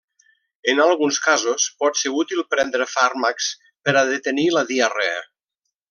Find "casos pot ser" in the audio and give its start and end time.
1.25-2.13